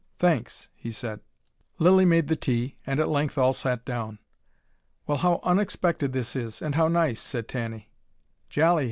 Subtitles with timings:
[0.17, 1.19] "Thanks," he said.
[1.77, 4.17] Lilly made the tea, and at length all sat down.
[5.05, 7.91] "Well how unexpected this is and how nice," said Tanny.
[8.49, 8.79] "Jolly eh?"